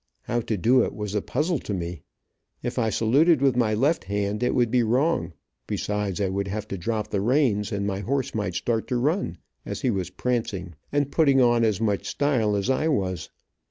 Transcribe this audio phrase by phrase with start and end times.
[0.23, 2.01] How to do it was a puzzle to me.
[2.63, 5.33] If I saluted with my left hand, it would be wrong,
[5.67, 9.37] besides I would have to drop the reins, and my horse might start to run,
[9.63, 13.29] as he was prancing and putting on as much style as I was.